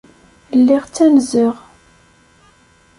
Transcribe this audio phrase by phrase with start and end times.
[0.59, 1.55] Lliɣ ttanzeɣ.